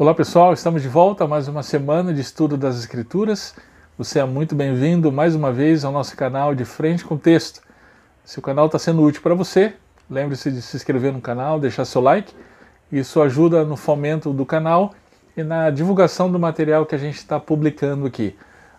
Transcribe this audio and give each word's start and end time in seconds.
Olá 0.00 0.14
pessoal, 0.14 0.52
estamos 0.52 0.80
de 0.80 0.86
volta 0.86 1.24
a 1.24 1.26
mais 1.26 1.48
uma 1.48 1.60
semana 1.60 2.14
de 2.14 2.20
estudo 2.20 2.56
das 2.56 2.78
Escrituras. 2.78 3.52
Você 3.98 4.20
é 4.20 4.24
muito 4.24 4.54
bem-vindo 4.54 5.10
mais 5.10 5.34
uma 5.34 5.52
vez 5.52 5.84
ao 5.84 5.90
nosso 5.90 6.16
canal 6.16 6.54
de 6.54 6.64
Frente 6.64 7.04
com 7.04 7.16
Texto. 7.16 7.60
Se 8.24 8.38
o 8.38 8.42
canal 8.42 8.66
está 8.66 8.78
sendo 8.78 9.02
útil 9.02 9.20
para 9.20 9.34
você, 9.34 9.74
lembre-se 10.08 10.52
de 10.52 10.62
se 10.62 10.76
inscrever 10.76 11.12
no 11.12 11.20
canal, 11.20 11.58
deixar 11.58 11.84
seu 11.84 12.00
like. 12.00 12.32
Isso 12.92 13.20
ajuda 13.20 13.64
no 13.64 13.76
fomento 13.76 14.32
do 14.32 14.46
canal 14.46 14.94
e 15.36 15.42
na 15.42 15.68
divulgação 15.68 16.30
do 16.30 16.38
material 16.38 16.86
que 16.86 16.94
a 16.94 16.98
gente 16.98 17.16
está 17.16 17.40
publicando 17.40 18.06
aqui. 18.06 18.36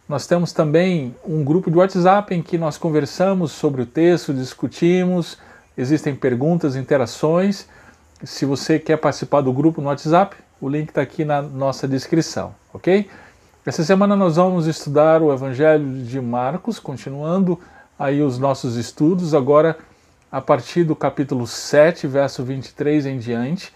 Nós 0.08 0.26
temos 0.26 0.54
também 0.54 1.14
um 1.28 1.44
grupo 1.44 1.70
de 1.70 1.76
WhatsApp 1.76 2.34
em 2.34 2.42
que 2.42 2.58
nós 2.58 2.78
conversamos 2.78 3.52
sobre 3.52 3.82
o 3.82 3.86
texto, 3.86 4.34
discutimos, 4.34 5.38
existem 5.78 6.16
perguntas, 6.16 6.78
interações. 6.78 7.68
Se 8.24 8.46
você 8.46 8.80
quer 8.80 8.96
participar 8.96 9.42
do 9.42 9.52
grupo 9.52 9.82
no 9.82 9.90
WhatsApp, 9.90 10.38
o 10.62 10.68
link 10.68 10.90
está 10.90 11.02
aqui 11.02 11.24
na 11.24 11.42
nossa 11.42 11.88
descrição, 11.88 12.54
ok? 12.74 13.10
Essa 13.66 13.84
semana 13.84 14.16
nós 14.16 14.36
vamos 14.36 14.68
estudar 14.68 15.22
o 15.22 15.32
Evangelho 15.32 16.04
de 16.04 16.20
Marcos, 16.20 16.80
continuando 16.80 17.60
aí 17.98 18.22
os 18.22 18.40
nossos 18.40 18.76
estudos, 18.76 19.34
agora 19.34 19.78
a 20.32 20.40
partir 20.40 20.84
do 20.84 20.96
capítulo 20.96 21.46
7, 21.48 22.08
verso 22.08 22.44
23 22.44 23.06
em 23.06 23.18
diante, 23.18 23.74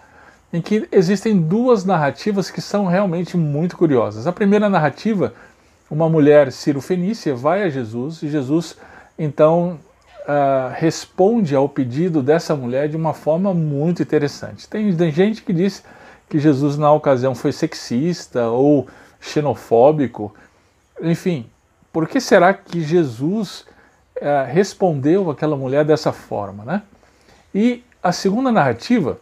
em 0.51 0.61
que 0.61 0.87
existem 0.91 1.39
duas 1.39 1.83
narrativas 1.83 2.51
que 2.51 2.61
são 2.61 2.85
realmente 2.85 3.35
muito 3.35 3.75
curiosas. 3.75 4.27
A 4.27 4.31
primeira 4.31 4.69
narrativa, 4.69 5.33
uma 5.89 6.07
mulher 6.07 6.51
Ciro-Fenícia 6.51 7.35
vai 7.35 7.63
a 7.63 7.69
Jesus 7.69 8.21
e 8.21 8.29
Jesus 8.29 8.77
então 9.17 9.79
uh, 10.21 10.73
responde 10.75 11.55
ao 11.55 11.67
pedido 11.67 12.21
dessa 12.21 12.55
mulher 12.55 12.87
de 12.87 12.95
uma 12.95 13.13
forma 13.13 13.53
muito 13.53 14.01
interessante. 14.01 14.67
Tem, 14.67 14.91
gente 15.11 15.41
que 15.41 15.53
diz 15.53 15.83
que 16.33 16.39
Jesus 16.39 16.79
na 16.79 16.91
ocasião 16.91 17.35
foi 17.35 17.51
sexista 17.51 18.47
ou 18.47 18.87
xenofóbico. 19.21 20.33
Enfim, 20.99 21.45
por 21.91 22.07
que 22.07 22.19
será 22.19 22.51
que 22.55 22.81
Jesus 22.81 23.67
eh, 24.15 24.47
respondeu 24.51 25.29
aquela 25.29 25.55
mulher 25.55 25.85
dessa 25.85 26.11
forma? 26.11 26.65
Né? 26.65 26.81
E 27.53 27.83
a 28.01 28.11
segunda 28.11 28.51
narrativa, 28.51 29.19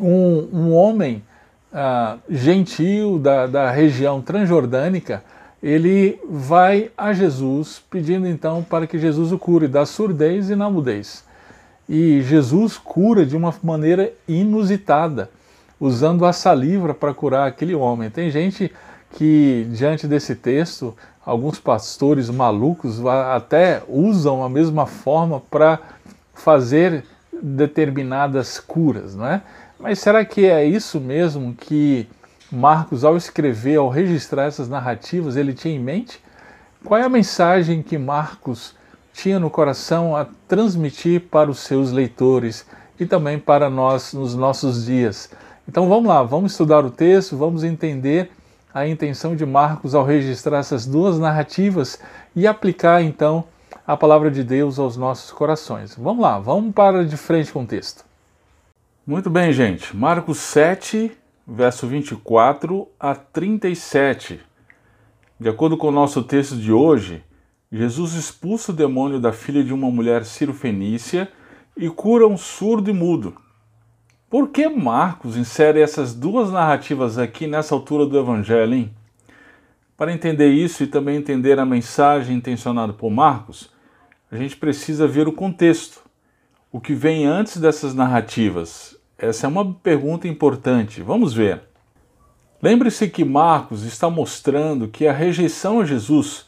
um, 0.00 0.48
um 0.50 0.72
homem 0.72 1.22
uh, 1.70 2.18
gentil 2.30 3.18
da, 3.18 3.46
da 3.46 3.70
região 3.70 4.22
transjordânica, 4.22 5.22
ele 5.62 6.18
vai 6.26 6.90
a 6.96 7.12
Jesus 7.12 7.82
pedindo 7.90 8.26
então 8.26 8.62
para 8.62 8.86
que 8.86 8.98
Jesus 8.98 9.32
o 9.32 9.38
cure 9.38 9.68
da 9.68 9.84
surdez 9.84 10.48
e 10.48 10.56
na 10.56 10.70
mudez. 10.70 11.26
E 11.86 12.22
Jesus 12.22 12.78
cura 12.78 13.26
de 13.26 13.36
uma 13.36 13.54
maneira 13.62 14.14
inusitada 14.26 15.35
usando 15.80 16.24
a 16.24 16.32
saliva 16.32 16.94
para 16.94 17.12
curar 17.14 17.46
aquele 17.46 17.74
homem. 17.74 18.10
Tem 18.10 18.30
gente 18.30 18.72
que, 19.12 19.66
diante 19.70 20.06
desse 20.06 20.34
texto, 20.34 20.96
alguns 21.24 21.58
pastores 21.58 22.30
malucos 22.30 23.04
até 23.06 23.82
usam 23.88 24.42
a 24.42 24.48
mesma 24.48 24.86
forma 24.86 25.40
para 25.50 25.78
fazer 26.34 27.04
determinadas 27.42 28.58
curas, 28.58 29.14
não 29.14 29.26
é? 29.26 29.42
Mas 29.78 29.98
será 29.98 30.24
que 30.24 30.46
é 30.46 30.64
isso 30.64 31.00
mesmo 31.00 31.54
que 31.54 32.08
Marcos, 32.50 33.04
ao 33.04 33.16
escrever, 33.16 33.76
ao 33.76 33.88
registrar 33.90 34.44
essas 34.44 34.68
narrativas, 34.68 35.36
ele 35.36 35.52
tinha 35.52 35.74
em 35.74 35.80
mente? 35.80 36.20
Qual 36.84 36.98
é 36.98 37.04
a 37.04 37.08
mensagem 37.08 37.82
que 37.82 37.98
Marcos 37.98 38.74
tinha 39.12 39.38
no 39.38 39.50
coração 39.50 40.14
a 40.14 40.26
transmitir 40.46 41.22
para 41.22 41.50
os 41.50 41.58
seus 41.58 41.90
leitores 41.90 42.64
e 42.98 43.04
também 43.04 43.38
para 43.38 43.68
nós 43.68 44.12
nos 44.12 44.34
nossos 44.34 44.86
dias? 44.86 45.28
Então 45.68 45.88
vamos 45.88 46.06
lá, 46.06 46.22
vamos 46.22 46.52
estudar 46.52 46.84
o 46.84 46.90
texto, 46.90 47.36
vamos 47.36 47.64
entender 47.64 48.30
a 48.72 48.86
intenção 48.86 49.34
de 49.34 49.44
Marcos 49.44 49.94
ao 49.94 50.04
registrar 50.04 50.58
essas 50.58 50.86
duas 50.86 51.18
narrativas 51.18 52.00
e 52.36 52.46
aplicar 52.46 53.02
então 53.02 53.44
a 53.86 53.96
palavra 53.96 54.30
de 54.30 54.44
Deus 54.44 54.78
aos 54.78 54.96
nossos 54.96 55.32
corações. 55.32 55.94
Vamos 55.96 56.22
lá, 56.22 56.38
vamos 56.38 56.72
para 56.72 57.04
de 57.04 57.16
frente 57.16 57.50
com 57.50 57.62
o 57.62 57.66
texto. 57.66 58.04
Muito 59.06 59.28
bem, 59.28 59.52
gente. 59.52 59.96
Marcos 59.96 60.38
7, 60.38 61.10
verso 61.46 61.86
24 61.86 62.86
a 62.98 63.14
37. 63.14 64.40
De 65.38 65.48
acordo 65.48 65.76
com 65.76 65.88
o 65.88 65.92
nosso 65.92 66.22
texto 66.22 66.56
de 66.56 66.72
hoje, 66.72 67.24
Jesus 67.72 68.14
expulsa 68.14 68.72
o 68.72 68.74
demônio 68.74 69.18
da 69.18 69.32
filha 69.32 69.64
de 69.64 69.72
uma 69.72 69.90
mulher 69.90 70.24
cirofenícia 70.24 71.28
e 71.76 71.88
cura 71.88 72.26
um 72.26 72.36
surdo 72.36 72.90
e 72.90 72.92
mudo. 72.92 73.36
Por 74.28 74.48
que 74.48 74.68
Marcos 74.68 75.36
insere 75.36 75.80
essas 75.80 76.12
duas 76.12 76.50
narrativas 76.50 77.16
aqui 77.16 77.46
nessa 77.46 77.76
altura 77.76 78.04
do 78.04 78.18
Evangelho, 78.18 78.74
hein? 78.74 78.90
Para 79.96 80.12
entender 80.12 80.48
isso 80.48 80.82
e 80.82 80.86
também 80.88 81.16
entender 81.16 81.60
a 81.60 81.64
mensagem 81.64 82.36
intencionada 82.36 82.92
por 82.92 83.08
Marcos, 83.08 83.70
a 84.30 84.36
gente 84.36 84.56
precisa 84.56 85.06
ver 85.06 85.28
o 85.28 85.32
contexto. 85.32 86.02
O 86.72 86.80
que 86.80 86.92
vem 86.92 87.24
antes 87.24 87.58
dessas 87.58 87.94
narrativas? 87.94 88.98
Essa 89.16 89.46
é 89.46 89.48
uma 89.48 89.72
pergunta 89.72 90.26
importante. 90.26 91.02
Vamos 91.02 91.32
ver. 91.32 91.62
Lembre-se 92.60 93.08
que 93.08 93.24
Marcos 93.24 93.84
está 93.84 94.10
mostrando 94.10 94.88
que 94.88 95.06
a 95.06 95.12
rejeição 95.12 95.80
a 95.80 95.84
Jesus 95.84 96.46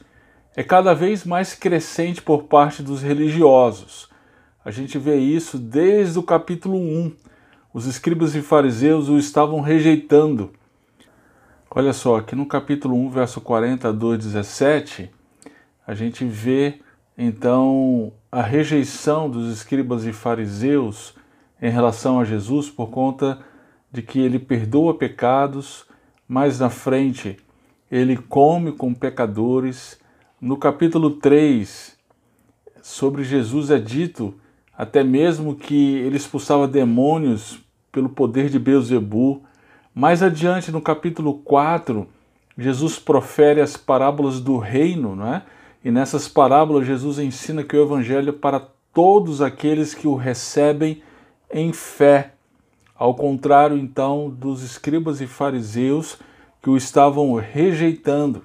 é 0.57 0.65
cada 0.65 0.95
vez 0.95 1.25
mais 1.25 1.55
crescente 1.55 2.21
por 2.21 2.43
parte 2.43 2.83
dos 2.83 3.03
religiosos. 3.03 4.11
A 4.65 4.73
gente 4.73 4.99
vê 4.99 5.17
isso 5.17 5.57
desde 5.57 6.19
o 6.19 6.25
capítulo 6.25 6.77
1 6.77 7.29
os 7.79 7.87
escribas 7.87 8.35
e 8.35 8.43
fariseus 8.43 9.09
o 9.09 9.17
estavam 9.17 9.61
rejeitando. 9.61 10.51
Olha 11.71 11.93
só, 11.93 12.17
aqui 12.17 12.35
no 12.35 12.45
capítulo 12.45 12.97
1, 12.97 13.11
verso 13.11 13.41
40 13.41 13.89
a 13.89 13.93
2, 13.93 14.19
17, 14.19 15.09
a 15.87 15.95
gente 15.95 16.25
vê 16.25 16.81
então 17.17 18.13
a 18.33 18.43
rejeição 18.43 19.31
dos 19.31 19.53
escribas 19.53 20.05
e 20.05 20.13
fariseus 20.13 21.15
em 21.63 21.71
relação 21.71 22.19
a 22.19 22.25
Jesus 22.25 22.69
por 22.69 22.91
conta 22.91 23.39
de 23.93 24.03
que 24.03 24.19
ele 24.19 24.41
perdoa 24.41 24.99
pecados, 24.99 25.87
mais 26.27 26.59
na 26.59 26.71
frente 26.71 27.37
ele 27.89 28.17
come 28.17 28.73
com 28.73 28.93
pecadores. 28.93 30.01
No 30.41 30.57
capítulo 30.57 31.13
3, 31.13 31.97
sobre 32.83 33.23
Jesus 33.23 33.71
é 33.71 33.79
dito 33.79 34.35
até 34.77 35.05
mesmo 35.05 35.55
que 35.55 35.99
ele 35.99 36.17
expulsava 36.17 36.67
demônios 36.67 37.68
pelo 37.99 38.09
poder 38.09 38.49
de 38.49 38.61
Beuzebu. 38.61 39.43
Mais 39.93 40.23
adiante, 40.23 40.71
no 40.71 40.81
capítulo 40.81 41.35
4, 41.35 42.07
Jesus 42.57 42.97
profere 42.97 43.61
as 43.61 43.77
parábolas 43.77 44.39
do 44.39 44.57
reino, 44.57 45.17
não 45.17 45.35
é? 45.35 45.43
E 45.85 45.91
nessas 45.91 46.29
parábolas, 46.29 46.87
Jesus 46.87 47.19
ensina 47.19 47.65
que 47.65 47.77
o 47.77 47.83
evangelho 47.83 48.29
é 48.29 48.33
para 48.33 48.69
todos 48.95 49.43
aqueles 49.43 49.95
que 49.95 50.07
o 50.07 50.15
recebem 50.15 51.03
em 51.53 51.73
fé. 51.73 52.35
Ao 52.95 53.13
contrário, 53.15 53.77
então, 53.77 54.31
dos 54.31 54.63
escribas 54.63 55.21
e 55.21 55.27
fariseus 55.27 56.21
que 56.63 56.71
o 56.71 56.77
estavam 56.77 57.35
rejeitando. 57.35 58.43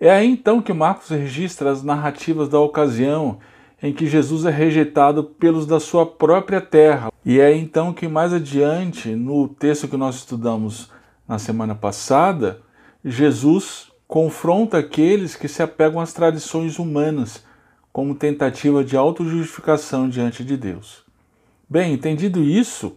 É 0.00 0.10
aí 0.10 0.26
então 0.26 0.62
que 0.62 0.72
Marcos 0.72 1.10
registra 1.10 1.70
as 1.70 1.82
narrativas 1.82 2.48
da 2.48 2.58
ocasião 2.58 3.40
em 3.82 3.92
que 3.92 4.06
Jesus 4.06 4.46
é 4.46 4.50
rejeitado 4.50 5.22
pelos 5.22 5.66
da 5.66 5.78
sua 5.78 6.06
própria 6.06 6.62
terra. 6.62 7.13
E 7.24 7.40
é 7.40 7.56
então 7.56 7.92
que 7.92 8.06
mais 8.06 8.32
adiante, 8.32 9.14
no 9.14 9.48
texto 9.48 9.88
que 9.88 9.96
nós 9.96 10.16
estudamos 10.16 10.90
na 11.26 11.38
semana 11.38 11.74
passada, 11.74 12.60
Jesus 13.02 13.90
confronta 14.06 14.78
aqueles 14.78 15.34
que 15.34 15.48
se 15.48 15.62
apegam 15.62 16.00
às 16.00 16.12
tradições 16.12 16.78
humanas 16.78 17.42
como 17.90 18.14
tentativa 18.14 18.84
de 18.84 18.96
autojustificação 18.96 20.08
diante 20.08 20.44
de 20.44 20.56
Deus. 20.56 21.02
Bem, 21.68 21.94
entendido 21.94 22.42
isso, 22.42 22.96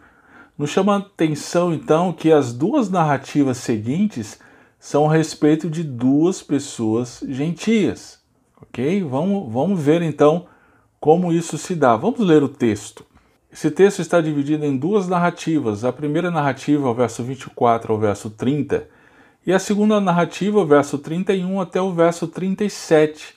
nos 0.58 0.72
chama 0.72 0.96
a 0.96 0.98
atenção 0.98 1.74
então 1.74 2.12
que 2.12 2.32
as 2.32 2.52
duas 2.52 2.90
narrativas 2.90 3.58
seguintes 3.58 4.40
são 4.78 5.10
a 5.10 5.14
respeito 5.14 5.70
de 5.70 5.84
duas 5.84 6.44
pessoas 6.44 7.24
gentias. 7.30 8.20
Ok? 8.62 9.04
Vamos, 9.04 9.54
vamos 9.54 9.80
ver 9.80 10.02
então 10.02 10.48
como 11.00 11.32
isso 11.32 11.58
se 11.58 11.76
dá? 11.76 11.96
Vamos 11.96 12.20
ler 12.20 12.44
o 12.44 12.50
texto. 12.50 13.06
Esse 13.52 13.72
texto 13.72 14.02
está 14.02 14.20
dividido 14.20 14.66
em 14.66 14.76
duas 14.76 15.08
narrativas. 15.08 15.86
A 15.86 15.94
primeira 15.94 16.30
narrativa, 16.30 16.90
o 16.90 16.94
verso 16.94 17.24
24 17.24 17.94
ao 17.94 18.00
verso 18.00 18.30
30, 18.30 18.88
e 19.46 19.54
a 19.54 19.60
segunda 19.60 20.02
narrativa, 20.02 20.60
o 20.60 20.66
verso 20.66 20.98
31 20.98 21.62
até 21.62 21.82
o 21.82 21.94
verso 21.94 22.28
37. 22.28 23.36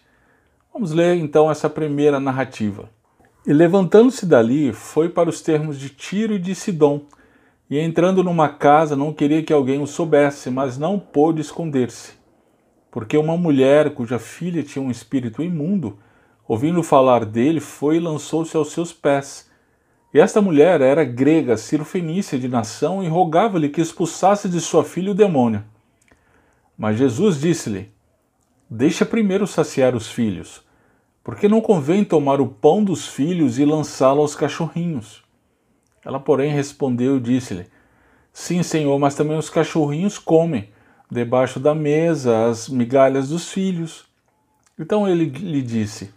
Vamos 0.73 0.93
ler 0.93 1.17
então 1.17 1.49
essa 1.51 1.71
primeira 1.71 2.19
narrativa. 2.19 2.91
E 3.47 3.53
levantando-se 3.53 4.27
dali, 4.27 4.73
foi 4.73 5.09
para 5.09 5.31
os 5.31 5.41
termos 5.41 5.79
de 5.79 5.89
Tiro 5.91 6.35
e 6.35 6.39
de 6.39 6.55
Sidom, 6.55 7.03
e 7.71 7.79
entrando 7.79 8.25
numa 8.25 8.49
casa 8.49 8.97
não 8.97 9.13
queria 9.13 9.45
que 9.45 9.53
alguém 9.53 9.81
o 9.81 9.87
soubesse, 9.87 10.51
mas 10.51 10.77
não 10.77 10.99
pôde 10.99 11.41
esconder-se. 11.41 12.15
Porque 12.91 13.17
uma 13.17 13.37
mulher 13.37 13.95
cuja 13.95 14.19
filha 14.19 14.65
tinha 14.65 14.85
um 14.85 14.91
espírito 14.91 15.41
imundo, 15.41 15.97
ouvindo 16.49 16.83
falar 16.83 17.25
dele, 17.25 17.61
foi 17.61 17.97
e 17.97 18.01
lançou-se 18.01 18.57
aos 18.57 18.73
seus 18.73 18.93
pés, 18.93 19.50
E 20.13 20.19
esta 20.19 20.43
mulher 20.43 20.81
era 20.81 21.05
grega, 21.05 21.57
cirofenícia 21.57 22.37
de 22.37 22.49
nação, 22.49 23.03
e 23.03 23.07
rogava-lhe 23.07 23.69
que 23.69 23.81
expulsasse 23.81 24.49
de 24.49 24.61
sua 24.61 24.83
filha 24.83 25.13
o 25.13 25.15
demônio. 25.15 25.63
Mas 26.77 26.99
Jesus 26.99 27.41
disse-lhe: 27.41 27.93
Deixa 28.69 29.07
primeiro 29.07 29.47
saciar 29.47 29.95
os 29.95 30.11
filhos, 30.11 30.63
porque 31.23 31.49
não 31.49 31.61
convém 31.61 32.05
tomar 32.05 32.41
o 32.41 32.49
pão 32.49 32.83
dos 32.83 33.07
filhos 33.07 33.59
e 33.59 33.65
lançá-lo 33.65 34.21
aos 34.21 34.35
cachorrinhos. 34.35 35.23
Ela, 36.05 36.19
porém, 36.19 36.51
respondeu 36.51 37.19
e 37.19 37.21
disse-lhe: 37.21 37.67
Sim, 38.33 38.65
senhor, 38.65 38.99
mas 38.99 39.15
também 39.15 39.39
os 39.39 39.49
cachorrinhos 39.49 40.19
comem 40.19 40.71
debaixo 41.09 41.61
da 41.61 41.75
mesa 41.75 42.49
as 42.49 42.69
migalhas 42.69 43.29
dos 43.29 43.49
filhos. 43.49 44.07
Então 44.77 45.07
ele 45.07 45.27
lhe 45.27 45.63
disse: 45.63 46.13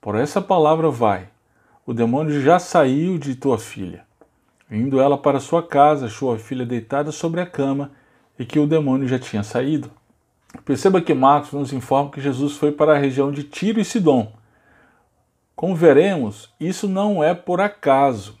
Por 0.00 0.14
essa 0.14 0.40
palavra 0.40 0.90
vai 0.90 1.33
o 1.86 1.92
demônio 1.92 2.40
já 2.40 2.58
saiu 2.58 3.18
de 3.18 3.34
tua 3.34 3.58
filha. 3.58 4.04
Indo 4.70 5.00
ela 5.00 5.18
para 5.18 5.38
sua 5.38 5.62
casa, 5.62 6.06
achou 6.06 6.32
a 6.32 6.38
filha 6.38 6.64
deitada 6.64 7.12
sobre 7.12 7.40
a 7.40 7.46
cama 7.46 7.90
e 8.38 8.44
que 8.44 8.58
o 8.58 8.66
demônio 8.66 9.06
já 9.06 9.18
tinha 9.18 9.42
saído. 9.42 9.90
Perceba 10.64 11.02
que 11.02 11.12
Marcos 11.12 11.52
nos 11.52 11.72
informa 11.72 12.10
que 12.10 12.20
Jesus 12.20 12.56
foi 12.56 12.72
para 12.72 12.94
a 12.94 12.98
região 12.98 13.30
de 13.30 13.44
Tiro 13.44 13.80
e 13.80 13.84
Sidom. 13.84 14.32
Como 15.54 15.76
veremos, 15.76 16.52
isso 16.58 16.88
não 16.88 17.22
é 17.22 17.34
por 17.34 17.60
acaso. 17.60 18.38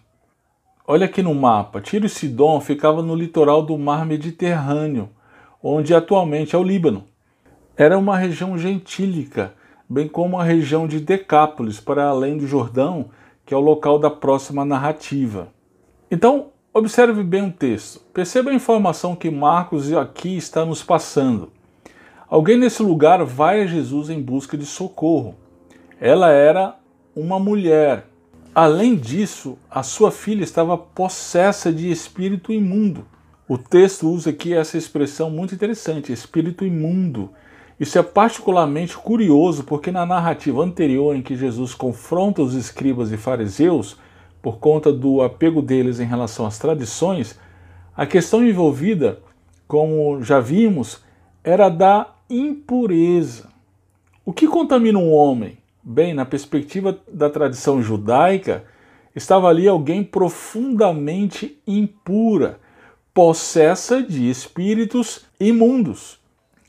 Olha 0.86 1.04
aqui 1.04 1.22
no 1.22 1.34
mapa: 1.34 1.80
Tiro 1.80 2.06
e 2.06 2.08
Sidom 2.08 2.60
ficava 2.60 3.02
no 3.02 3.14
litoral 3.14 3.62
do 3.62 3.76
mar 3.76 4.06
Mediterrâneo, 4.06 5.10
onde 5.62 5.94
atualmente 5.94 6.56
é 6.56 6.58
o 6.58 6.62
Líbano. 6.62 7.04
Era 7.76 7.98
uma 7.98 8.16
região 8.16 8.56
gentílica, 8.56 9.52
bem 9.88 10.08
como 10.08 10.38
a 10.38 10.44
região 10.44 10.86
de 10.86 10.98
Decápolis, 10.98 11.78
para 11.78 12.06
além 12.06 12.38
do 12.38 12.46
Jordão, 12.46 13.10
que 13.44 13.52
é 13.52 13.56
o 13.56 13.60
local 13.60 13.98
da 13.98 14.10
próxima 14.10 14.64
narrativa. 14.64 15.48
Então, 16.10 16.48
observe 16.72 17.22
bem 17.22 17.48
o 17.48 17.52
texto. 17.52 18.00
Perceba 18.12 18.50
a 18.50 18.54
informação 18.54 19.14
que 19.14 19.30
Marcos 19.30 19.92
aqui 19.92 20.36
está 20.36 20.64
nos 20.64 20.82
passando. 20.82 21.50
Alguém 22.28 22.58
nesse 22.58 22.82
lugar 22.82 23.22
vai 23.24 23.62
a 23.62 23.66
Jesus 23.66 24.10
em 24.10 24.20
busca 24.20 24.56
de 24.56 24.66
socorro. 24.66 25.36
Ela 26.00 26.30
era 26.30 26.76
uma 27.14 27.38
mulher. 27.38 28.06
Além 28.54 28.96
disso, 28.96 29.58
a 29.70 29.82
sua 29.82 30.10
filha 30.10 30.42
estava 30.42 30.76
possessa 30.78 31.72
de 31.72 31.90
espírito 31.90 32.52
imundo. 32.52 33.06
O 33.48 33.58
texto 33.58 34.08
usa 34.08 34.30
aqui 34.30 34.54
essa 34.54 34.78
expressão 34.78 35.28
muito 35.28 35.54
interessante, 35.54 36.12
espírito 36.12 36.64
imundo. 36.64 37.30
Isso 37.84 37.98
é 37.98 38.02
particularmente 38.02 38.96
curioso 38.96 39.62
porque 39.62 39.92
na 39.92 40.06
narrativa 40.06 40.64
anterior 40.64 41.14
em 41.14 41.20
que 41.20 41.36
Jesus 41.36 41.74
confronta 41.74 42.40
os 42.40 42.54
escribas 42.54 43.12
e 43.12 43.18
fariseus 43.18 43.98
por 44.40 44.56
conta 44.56 44.90
do 44.90 45.20
apego 45.20 45.60
deles 45.60 46.00
em 46.00 46.06
relação 46.06 46.46
às 46.46 46.58
tradições, 46.58 47.38
a 47.94 48.06
questão 48.06 48.42
envolvida, 48.42 49.20
como 49.68 50.22
já 50.22 50.40
vimos, 50.40 51.04
era 51.44 51.68
da 51.68 52.10
impureza. 52.30 53.50
O 54.24 54.32
que 54.32 54.48
contamina 54.48 54.98
um 54.98 55.12
homem? 55.12 55.58
Bem, 55.82 56.14
na 56.14 56.24
perspectiva 56.24 56.98
da 57.06 57.28
tradição 57.28 57.82
judaica, 57.82 58.64
estava 59.14 59.48
ali 59.48 59.68
alguém 59.68 60.02
profundamente 60.02 61.58
impura, 61.66 62.58
possessa 63.12 64.02
de 64.02 64.30
espíritos 64.30 65.26
imundos. 65.38 66.23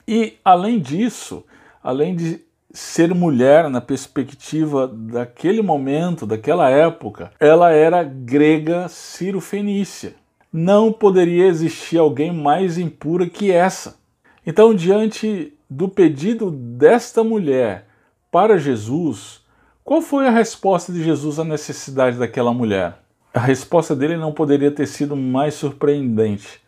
E, 0.08 0.34
além 0.44 0.80
disso, 0.80 1.44
além 1.84 2.16
de 2.16 2.42
ser 2.72 3.14
mulher 3.14 3.70
na 3.70 3.80
perspectiva 3.80 4.88
daquele 4.88 5.62
momento, 5.62 6.26
daquela 6.26 6.70
época, 6.70 7.32
ela 7.40 7.72
era 7.72 8.04
grega 8.04 8.88
cirofenícia. 8.90 10.14
Não 10.52 10.92
poderia 10.92 11.48
existir 11.48 11.98
alguém 11.98 12.34
mais 12.34 12.78
impura 12.78 13.30
que 13.30 13.52
essa. 13.52 13.98
Então, 14.46 14.76
diante 14.76 15.54
do 15.70 15.88
pedido 15.90 16.52
desta 16.52 17.24
mulher 17.24 17.88
para 18.30 18.58
Jesus, 18.58 19.42
qual 19.84 20.02
foi 20.02 20.28
a 20.28 20.32
resposta 20.32 20.92
de 20.92 21.04
Jesus 21.04 21.40
à 21.40 21.44
necessidade 21.44 22.18
daquela 22.18 22.54
mulher? 22.54 23.00
A 23.34 23.40
resposta 23.40 23.96
dele 23.96 24.18
não 24.18 24.32
poderia 24.32 24.72
ter 24.72 24.88
sido 24.88 25.16
mais 25.16 25.56
surpreendente. 25.56 26.62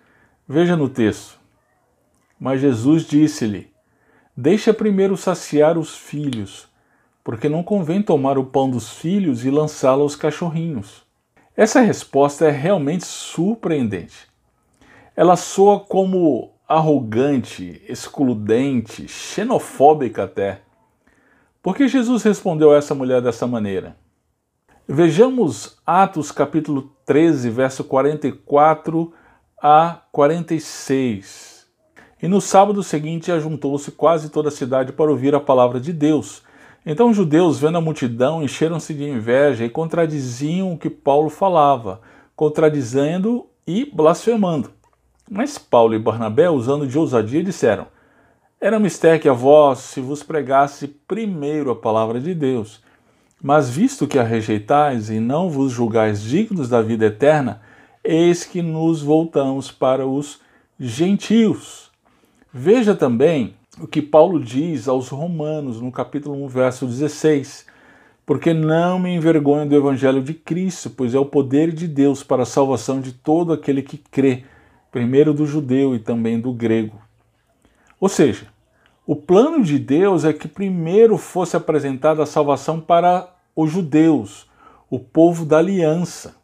Veja 0.48 0.76
no 0.76 0.90
texto. 0.90 1.37
Mas 2.40 2.62
Jesus 2.62 3.04
disse-lhe: 3.06 3.72
Deixa 4.36 4.74
primeiro 4.74 5.18
saciar 5.18 5.78
os 5.78 5.96
filhos, 5.96 6.68
porque 7.24 7.50
não 7.50 7.64
convém 7.64 8.02
tomar 8.02 8.38
o 8.38 8.46
pão 8.46 8.70
dos 8.70 8.92
filhos 8.92 9.44
e 9.44 9.50
lançá-lo 9.50 10.04
aos 10.04 10.16
cachorrinhos. 10.16 11.04
Essa 11.56 11.82
resposta 11.82 12.46
é 12.46 12.52
realmente 12.52 13.06
surpreendente. 13.06 14.28
Ela 15.16 15.36
soa 15.36 15.80
como 15.80 16.52
arrogante, 16.68 17.82
excludente, 17.90 19.08
xenofóbica 19.08 20.26
até. 20.26 20.62
Por 21.64 21.76
que 21.76 21.88
Jesus 21.88 22.22
respondeu 22.22 22.72
a 22.72 22.78
essa 22.78 22.94
mulher 22.94 23.22
dessa 23.22 23.48
maneira? 23.48 23.98
Vejamos 24.88 25.82
Atos 25.86 26.32
capítulo 26.32 26.94
13, 27.06 27.50
verso 27.50 27.84
44 27.84 29.12
a 29.62 30.02
46. 30.12 31.47
E 32.22 32.28
no 32.28 32.42
sábado 32.42 32.82
seguinte 32.82 33.32
ajuntou-se 33.32 33.92
quase 33.92 34.30
toda 34.30 34.50
a 34.50 34.52
cidade 34.52 34.92
para 34.92 35.12
ouvir 35.12 35.36
a 35.36 35.40
palavra 35.40 35.80
de 35.80 35.94
Deus. 35.94 36.42
Então 36.86 37.10
os 37.10 37.16
judeus, 37.16 37.60
vendo 37.60 37.78
a 37.78 37.82
multidão, 37.82 38.42
encheram-se 38.42 38.94
de 38.94 39.04
inveja 39.04 39.66
e 39.66 39.70
contradiziam 39.70 40.74
o 40.74 40.78
que 40.78 40.90
Paulo 40.90 41.30
falava, 41.30 42.02
contradizendo 42.36 43.46
e 43.68 43.86
blasfemando. 43.86 44.72
Mas 45.30 45.58
Paulo 45.58 45.94
e 45.94 46.00
Barnabé, 46.00 46.50
usando 46.50 46.88
de 46.88 46.98
ousadia, 46.98 47.44
disseram: 47.44 47.88
Era 48.60 48.80
mistério 48.80 49.20
que 49.20 49.30
a 49.30 49.34
vós 49.34 49.80
se 49.80 50.00
vos 50.00 50.24
pregasse 50.24 50.88
primeiro 50.88 51.70
a 51.70 51.76
palavra 51.76 52.20
de 52.20 52.34
Deus. 52.34 52.82
Mas 53.44 53.70
visto 53.70 54.08
que 54.08 54.18
a 54.18 54.24
rejeitais 54.24 55.10
e 55.10 55.20
não 55.20 55.50
vos 55.50 55.72
julgais 55.72 56.22
dignos 56.24 56.70
da 56.70 56.82
vida 56.82 57.06
eterna, 57.06 57.62
eis 58.04 58.44
que 58.44 58.62
nos 58.62 59.02
voltamos 59.02 59.70
para 59.70 60.08
os 60.08 60.40
gentios. 60.80 61.92
Veja 62.60 62.96
também 62.96 63.54
o 63.80 63.86
que 63.86 64.02
Paulo 64.02 64.44
diz 64.44 64.88
aos 64.88 65.10
Romanos 65.10 65.80
no 65.80 65.92
capítulo 65.92 66.44
1, 66.46 66.48
verso 66.48 66.88
16. 66.88 67.68
Porque 68.26 68.52
não 68.52 68.98
me 68.98 69.14
envergonho 69.14 69.70
do 69.70 69.76
evangelho 69.76 70.24
de 70.24 70.34
Cristo, 70.34 70.90
pois 70.90 71.14
é 71.14 71.20
o 71.20 71.26
poder 71.26 71.72
de 71.72 71.88
Deus 71.88 72.24
para 72.24 72.42
a 72.42 72.48
salvação 72.48 73.00
de 73.00 73.12
todo 73.12 73.54
aquele 73.54 73.84
que 73.84 73.96
crê, 73.96 74.44
primeiro 74.92 75.36
do 75.36 75.46
judeu 75.46 75.94
e 75.94 76.00
também 76.00 76.40
do 76.40 76.52
grego. 76.52 77.00
Ou 78.00 78.10
seja, 78.10 78.48
o 79.06 79.16
plano 79.16 79.64
de 79.64 79.78
Deus 79.78 80.26
é 80.26 80.34
que 80.34 80.48
primeiro 80.48 81.16
fosse 81.16 81.56
apresentada 81.56 82.24
a 82.24 82.26
salvação 82.26 82.82
para 82.82 83.36
os 83.56 83.70
judeus, 83.70 84.50
o 84.90 84.98
povo 84.98 85.46
da 85.46 85.60
aliança. 85.60 86.36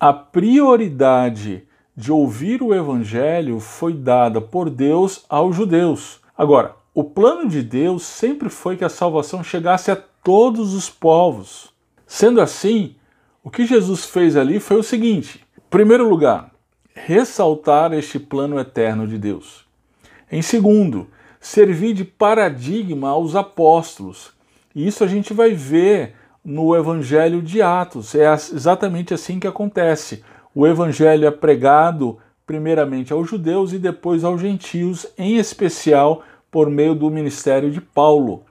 A 0.00 0.12
prioridade 0.12 1.62
de 2.00 2.10
ouvir 2.10 2.62
o 2.62 2.74
evangelho 2.74 3.60
foi 3.60 3.92
dada 3.92 4.40
por 4.40 4.70
Deus 4.70 5.22
aos 5.28 5.54
judeus. 5.54 6.18
Agora, 6.36 6.74
o 6.94 7.04
plano 7.04 7.46
de 7.46 7.62
Deus 7.62 8.04
sempre 8.04 8.48
foi 8.48 8.78
que 8.78 8.84
a 8.84 8.88
salvação 8.88 9.44
chegasse 9.44 9.90
a 9.90 9.96
todos 9.96 10.72
os 10.72 10.88
povos. 10.88 11.74
Sendo 12.06 12.40
assim, 12.40 12.96
o 13.44 13.50
que 13.50 13.66
Jesus 13.66 14.06
fez 14.06 14.34
ali 14.34 14.58
foi 14.58 14.78
o 14.78 14.82
seguinte: 14.82 15.44
em 15.58 15.68
primeiro 15.68 16.08
lugar, 16.08 16.50
ressaltar 16.94 17.92
este 17.92 18.18
plano 18.18 18.58
eterno 18.58 19.06
de 19.06 19.18
Deus. 19.18 19.66
Em 20.32 20.40
segundo, 20.40 21.06
servir 21.38 21.92
de 21.92 22.04
paradigma 22.04 23.10
aos 23.10 23.36
apóstolos. 23.36 24.32
E 24.74 24.86
isso 24.86 25.04
a 25.04 25.06
gente 25.06 25.34
vai 25.34 25.52
ver 25.52 26.14
no 26.42 26.74
Evangelho 26.74 27.42
de 27.42 27.60
Atos. 27.60 28.14
É 28.14 28.32
exatamente 28.32 29.12
assim 29.12 29.38
que 29.38 29.46
acontece. 29.46 30.24
O 30.54 30.66
evangelho 30.66 31.26
é 31.26 31.30
pregado 31.30 32.18
primeiramente 32.44 33.12
aos 33.12 33.30
judeus 33.30 33.72
e 33.72 33.78
depois 33.78 34.24
aos 34.24 34.40
gentios, 34.40 35.06
em 35.16 35.36
especial 35.36 36.22
por 36.50 36.68
meio 36.68 36.94
do 36.94 37.08
ministério 37.08 37.70
de 37.70 37.80
Paulo. 37.80 38.42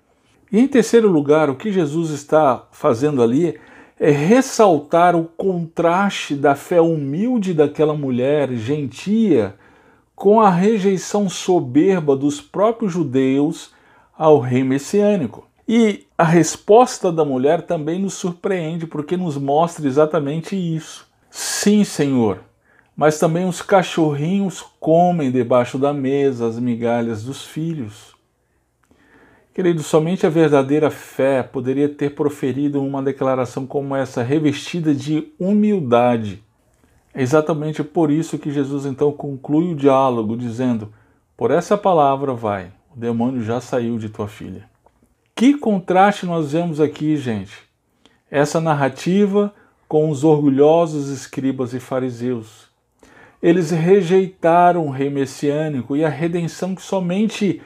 E 0.50 0.58
em 0.58 0.68
terceiro 0.68 1.10
lugar, 1.10 1.50
o 1.50 1.56
que 1.56 1.72
Jesus 1.72 2.12
está 2.12 2.64
fazendo 2.72 3.22
ali 3.22 3.60
é 4.00 4.10
ressaltar 4.10 5.16
o 5.16 5.26
contraste 5.26 6.34
da 6.34 6.56
fé 6.56 6.80
humilde 6.80 7.54
daquela 7.54 7.94
mulher 7.94 8.54
gentia 8.54 9.56
com 10.16 10.40
a 10.40 10.50
rejeição 10.50 11.28
soberba 11.28 12.16
dos 12.16 12.40
próprios 12.40 12.94
judeus 12.94 13.74
ao 14.18 14.40
rei 14.40 14.64
messiânico. 14.64 15.46
E 15.68 16.06
a 16.18 16.24
resposta 16.24 17.12
da 17.12 17.26
mulher 17.26 17.64
também 17.64 18.00
nos 18.00 18.14
surpreende 18.14 18.88
porque 18.88 19.18
nos 19.18 19.38
mostra 19.38 19.86
exatamente 19.86 20.56
isso. 20.56 21.09
Sim, 21.30 21.84
Senhor, 21.84 22.42
mas 22.96 23.20
também 23.20 23.48
os 23.48 23.62
cachorrinhos 23.62 24.62
comem 24.80 25.32
debaixo 25.32 25.78
da 25.78 25.94
mesa 25.94 26.48
as 26.48 26.60
migalhas 26.60 27.24
dos 27.24 27.46
filhos. 27.46 28.16
Querido, 29.54 29.84
somente 29.84 30.26
a 30.26 30.30
verdadeira 30.30 30.90
fé 30.90 31.44
poderia 31.44 31.90
ter 31.90 32.16
proferido 32.16 32.82
uma 32.82 33.04
declaração 33.04 33.68
como 33.68 33.96
essa, 33.96 34.24
revestida 34.24 34.94
de 34.94 35.34
humildade. 35.38 36.44
É 37.14 37.22
exatamente 37.22 37.84
por 37.84 38.12
isso 38.12 38.38
que 38.38 38.52
Jesus 38.52 38.86
então 38.86 39.12
conclui 39.12 39.74
o 39.74 39.76
diálogo, 39.76 40.38
dizendo: 40.38 40.94
Por 41.36 41.52
essa 41.52 41.78
palavra 41.78 42.34
vai, 42.34 42.72
o 42.96 43.00
demônio 43.00 43.42
já 43.42 43.60
saiu 43.60 43.98
de 43.98 44.10
tua 44.10 44.28
filha. 44.28 44.70
Que 45.36 45.58
contraste 45.58 46.26
nós 46.26 46.52
vemos 46.52 46.80
aqui, 46.80 47.18
gente. 47.18 47.58
Essa 48.30 48.62
narrativa 48.62 49.54
com 49.90 50.12
os 50.12 50.24
orgulhosos 50.24 51.10
escribas 51.10 51.74
e 51.74 51.80
fariseus. 51.80 52.70
Eles 53.42 53.72
rejeitaram 53.72 54.86
o 54.86 54.92
rei 54.92 55.10
messiânico 55.10 55.98
e 55.98 56.06
a 56.06 56.10
redenção 56.10 56.76
que 56.76 56.82
somente 56.82 57.60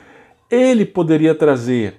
ele 0.50 0.86
poderia 0.86 1.36
trazer, 1.36 1.96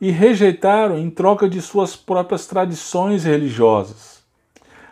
e 0.00 0.10
rejeitaram 0.10 0.98
em 0.98 1.10
troca 1.10 1.48
de 1.48 1.60
suas 1.60 1.94
próprias 1.94 2.46
tradições 2.46 3.24
religiosas. 3.24 4.22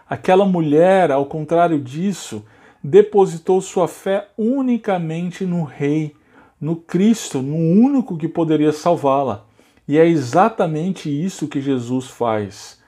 Aquela 0.09 0.45
mulher, 0.45 1.11
ao 1.11 1.25
contrário 1.25 1.81
disso, 1.81 2.45
depositou 2.85 3.61
sua 3.63 3.89
fé 3.89 4.29
unicamente 4.37 5.47
no 5.47 5.65
Rei, 5.65 6.15
no 6.61 6.77
Cristo, 6.77 7.41
no 7.41 7.57
único 7.57 8.19
que 8.19 8.29
poderia 8.29 8.73
salvá-la. 8.73 9.47
E 9.89 9.97
é 9.97 10.07
exatamente 10.07 11.09
isso 11.09 11.49
que 11.49 11.63
Jesus 11.63 12.09
faz. 12.09 12.80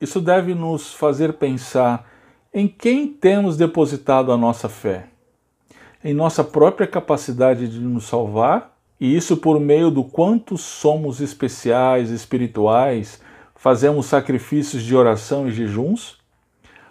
Isso 0.00 0.20
deve 0.20 0.54
nos 0.54 0.92
fazer 0.92 1.34
pensar 1.34 2.06
em 2.52 2.68
quem 2.68 3.08
temos 3.08 3.56
depositado 3.56 4.30
a 4.30 4.36
nossa 4.36 4.68
fé. 4.68 5.06
Em 6.04 6.14
nossa 6.14 6.44
própria 6.44 6.86
capacidade 6.86 7.68
de 7.68 7.80
nos 7.80 8.04
salvar 8.04 8.76
e 9.00 9.14
isso 9.14 9.36
por 9.36 9.60
meio 9.60 9.90
do 9.90 10.02
quanto 10.02 10.56
somos 10.56 11.20
especiais, 11.20 12.10
espirituais, 12.10 13.20
fazemos 13.54 14.06
sacrifícios 14.06 14.82
de 14.82 14.96
oração 14.96 15.46
e 15.48 15.52
jejuns? 15.52 16.18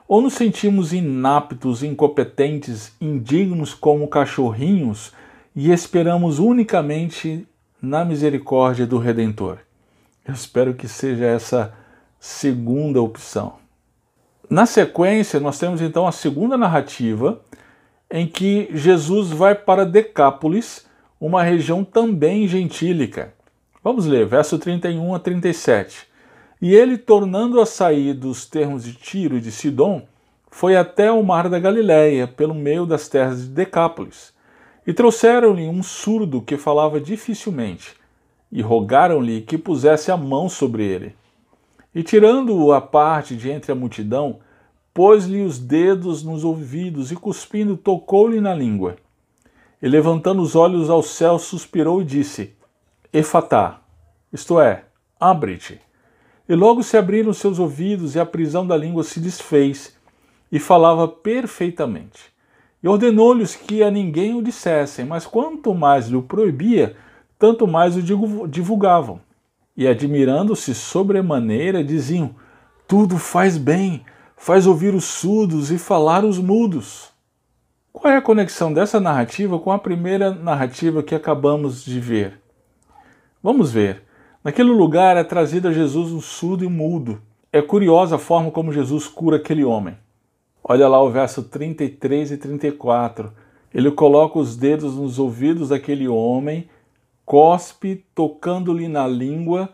Ou 0.08 0.22
nos 0.22 0.34
sentimos 0.34 0.94
inaptos, 0.94 1.82
incompetentes, 1.82 2.94
indignos 3.02 3.74
como 3.74 4.08
cachorrinhos 4.08 5.12
e 5.56 5.72
esperamos 5.72 6.38
unicamente 6.38 7.48
na 7.82 8.06
misericórdia 8.06 8.86
do 8.86 9.00
Redentor? 9.00 9.58
Eu 10.28 10.34
espero 10.34 10.76
que 10.76 10.88
seja 10.88 11.26
essa 11.26 11.74
segunda 12.20 13.02
opção. 13.02 13.56
Na 14.50 14.66
sequência, 14.66 15.40
nós 15.40 15.58
temos 15.58 15.82
então 15.82 16.06
a 16.06 16.12
segunda 16.12 16.58
narrativa, 16.58 17.42
em 18.10 18.28
que 18.28 18.70
Jesus 18.72 19.30
vai 19.30 19.56
para 19.56 19.86
Decápolis 19.86 20.86
uma 21.20 21.44
região 21.44 21.84
também 21.84 22.48
gentílica. 22.48 23.34
Vamos 23.84 24.06
ler, 24.06 24.26
verso 24.26 24.60
31 24.60 25.16
a 25.16 25.20
37. 25.20 26.08
E 26.62 26.74
ele, 26.74 26.98
tornando 26.98 27.60
a 27.60 27.66
sair 27.66 28.14
dos 28.14 28.46
termos 28.46 28.84
de 28.84 28.94
Tiro 28.94 29.38
e 29.38 29.42
de 29.42 29.52
Sidom, 29.52 30.04
foi 30.50 30.76
até 30.76 31.12
o 31.12 31.22
mar 31.22 31.50
da 31.50 31.60
Galiléia, 31.60 32.28
pelo 32.28 32.54
meio 32.54 32.86
das 32.86 33.10
terras 33.10 33.42
de 33.42 33.50
Decápolis. 33.50 34.34
E 34.88 34.94
trouxeram-lhe 34.94 35.68
um 35.68 35.84
surdo 35.84 36.42
que 36.42 36.58
falava 36.58 37.00
dificilmente, 37.02 37.96
e 38.52 38.62
rogaram-lhe 38.62 39.42
que 39.42 39.58
pusesse 39.58 40.12
a 40.12 40.18
mão 40.18 40.48
sobre 40.48 40.84
ele. 40.84 41.16
E 41.96 42.04
tirando-o 42.04 42.74
à 42.74 42.82
parte 42.82 43.38
de 43.38 43.50
entre 43.50 43.72
a 43.72 43.76
multidão, 43.76 44.40
pôs-lhe 44.94 45.42
os 45.42 45.58
dedos 45.58 46.24
nos 46.24 46.44
ouvidos 46.44 47.10
e, 47.10 47.16
cuspindo, 47.16 47.78
tocou-lhe 47.78 48.42
na 48.42 48.54
língua. 48.54 48.98
E 49.82 49.88
levantando 49.88 50.42
os 50.42 50.58
olhos 50.58 50.90
ao 50.90 51.02
céu, 51.02 51.40
suspirou 51.40 52.02
e 52.02 52.06
disse: 52.06 52.54
Efatá, 53.14 53.80
isto 54.32 54.60
é, 54.60 54.84
abre-te. 55.18 55.80
E 56.50 56.54
logo 56.54 56.84
se 56.84 56.98
abriram 56.98 57.32
seus 57.32 57.60
ouvidos, 57.60 58.14
e 58.14 58.20
a 58.20 58.26
prisão 58.26 58.68
da 58.68 58.76
língua 58.76 59.04
se 59.04 59.22
desfez, 59.22 59.96
e 60.52 60.60
falava 60.60 61.08
perfeitamente. 61.08 62.36
E 62.84 62.88
ordenou-lhes 62.90 63.56
que 63.56 63.82
a 63.82 63.90
ninguém 63.90 64.36
o 64.36 64.44
dissessem, 64.44 65.06
mas 65.06 65.26
quanto 65.26 65.74
mais 65.74 66.08
lhe 66.08 66.18
o 66.18 66.22
proibia, 66.22 66.96
tanto 67.40 67.66
mais 67.66 67.96
o 67.96 68.48
divulgavam. 68.48 69.25
E 69.76 69.88
admirando-se 69.88 70.74
sobremaneira, 70.74 71.84
diziam: 71.84 72.36
Tudo 72.88 73.18
faz 73.18 73.58
bem, 73.58 74.06
faz 74.38 74.66
ouvir 74.66 74.94
os 74.94 75.06
surdos 75.06 75.72
e 75.72 75.78
falar 75.78 76.24
os 76.24 76.38
mudos. 76.38 77.10
Qual 77.92 78.14
é 78.14 78.18
a 78.18 78.22
conexão 78.22 78.74
dessa 78.74 79.00
narrativa 79.00 79.58
com 79.58 79.72
a 79.72 79.80
primeira 79.80 80.32
narrativa 80.32 81.02
que 81.02 81.16
acabamos 81.16 81.84
de 81.84 82.00
ver? 82.00 82.40
Vamos 83.42 83.72
ver. 83.72 84.04
Naquele 84.44 84.70
lugar 84.70 85.18
é 85.18 85.24
trazido 85.24 85.68
a 85.68 85.72
Jesus 85.72 86.12
um 86.12 86.22
surdo 86.22 86.64
e 86.64 86.68
mudo. 86.68 87.22
É 87.52 87.62
curiosa 87.62 88.18
a 88.18 88.20
forma 88.20 88.52
como 88.52 88.72
Jesus 88.72 89.08
cura 89.08 89.38
aquele 89.38 89.64
homem. 89.64 89.98
Olha 90.64 90.88
lá 90.88 91.02
o 91.02 91.10
verso 91.10 91.44
33 91.44 92.32
e 92.32 92.38
34. 92.38 93.32
Ele 93.74 93.92
coloca 93.92 94.40
os 94.40 94.58
dedos 94.58 94.96
nos 94.96 95.18
ouvidos 95.20 95.70
daquele 95.70 96.08
homem, 96.08 96.68
cospe, 97.26 98.06
tocando-lhe 98.14 98.88
na 98.88 99.08
língua, 99.08 99.70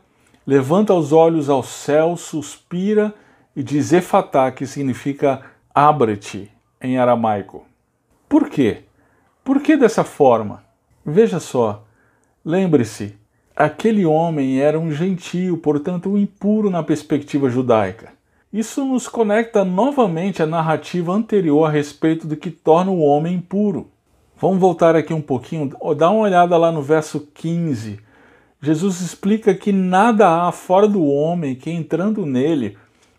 levanta 0.46 0.94
os 0.94 1.12
olhos 1.12 1.50
ao 1.50 1.62
céu, 1.62 2.16
suspira 2.16 3.14
e 3.56 3.62
diz 3.62 3.92
Efatá, 3.92 4.52
que 4.52 4.66
significa 4.66 5.42
abra-te 5.74 6.52
em 6.82 6.98
aramaico. 6.98 7.66
Por 8.28 8.50
quê? 8.50 8.84
Por 9.44 9.62
que 9.62 9.76
dessa 9.76 10.04
forma? 10.04 10.64
Veja 11.06 11.40
só, 11.40 11.84
lembre-se, 12.46 13.16
aquele 13.56 14.06
homem 14.06 14.62
era 14.62 14.80
um 14.80 14.92
gentio, 14.92 15.58
portanto 15.58 16.10
um 16.10 16.18
impuro 16.18 16.70
na 16.70 16.84
perspectiva 16.84 17.50
judaica. 17.50 18.14
Isso 18.54 18.84
nos 18.84 19.08
conecta 19.08 19.64
novamente 19.64 20.44
à 20.44 20.46
narrativa 20.46 21.14
anterior 21.14 21.66
a 21.66 21.70
respeito 21.70 22.28
do 22.28 22.36
que 22.36 22.52
torna 22.52 22.92
o 22.92 23.00
homem 23.00 23.36
impuro. 23.36 23.90
Vamos 24.42 24.60
voltar 24.60 24.96
aqui 24.96 25.14
um 25.14 25.22
pouquinho, 25.22 25.72
dá 25.96 26.10
uma 26.10 26.24
olhada 26.24 26.58
lá 26.58 26.72
no 26.72 26.82
verso 26.82 27.28
15. 27.34 28.00
Jesus 28.62 29.00
explica 29.00 29.54
que 29.54 29.72
nada 29.72 30.48
há 30.48 30.52
fora 30.52 30.88
do 30.88 31.06
homem 31.06 31.56
que 31.56 31.70
entrando 31.70 32.26
nele 32.26 32.78